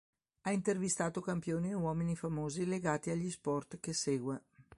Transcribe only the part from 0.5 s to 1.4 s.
intervistato